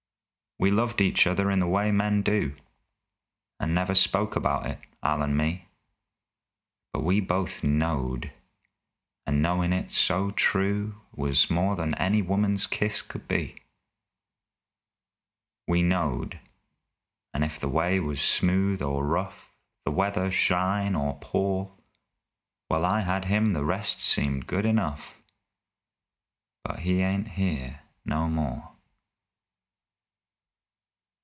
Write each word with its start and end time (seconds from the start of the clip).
We 0.63 0.69
loved 0.69 1.01
each 1.01 1.25
other 1.25 1.49
in 1.49 1.57
the 1.57 1.65
way 1.65 1.89
men 1.89 2.21
do 2.21 2.53
And 3.59 3.73
never 3.73 3.95
spoke 3.95 4.35
about 4.35 4.67
it, 4.67 4.77
Al 5.01 5.23
and 5.23 5.35
me, 5.35 5.69
But 6.93 6.99
we 6.99 7.19
both 7.19 7.63
knowed, 7.63 8.31
and 9.25 9.41
knowin' 9.41 9.73
it 9.73 9.89
so 9.89 10.29
true 10.29 11.01
Was 11.15 11.49
more 11.49 11.75
than 11.75 11.95
any 11.95 12.21
woman's 12.21 12.67
kiss 12.67 13.01
could 13.01 13.27
be. 13.27 13.55
We 15.67 15.81
knowed 15.81 16.39
and 17.33 17.43
if 17.43 17.59
the 17.59 17.67
way 17.67 17.99
was 17.99 18.21
smooth 18.21 18.83
or 18.83 19.03
rough, 19.03 19.49
The 19.85 19.91
weather 19.91 20.29
shine 20.29 20.93
or 20.93 21.17
pour, 21.19 21.73
While 22.67 22.85
I 22.85 22.99
had 23.01 23.25
him 23.25 23.53
the 23.53 23.65
rest 23.65 23.99
seemed 23.99 24.45
good 24.45 24.67
enough 24.67 25.17
But 26.63 26.81
he 26.81 27.01
ain't 27.01 27.29
here 27.29 27.71
no 28.05 28.27
more! 28.29 28.67